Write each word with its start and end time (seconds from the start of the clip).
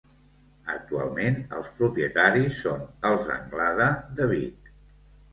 Actualment 0.75 1.35
els 1.57 1.67
propietaris 1.79 2.57
són 2.61 2.81
els 3.11 3.29
Anglada 3.35 3.91
de 4.21 4.27
Vic. 4.33 4.73